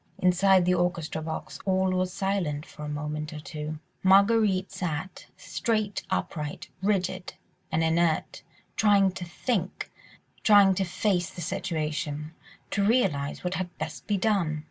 [0.17, 3.77] Inside the orchestra box all was silent for a moment or two.
[4.01, 7.35] Marguerite sat, straight upright, rigid
[7.71, 8.41] and inert,
[8.75, 9.91] trying to think,
[10.41, 12.33] trying to face the situation,
[12.71, 14.59] to realise what had best be done.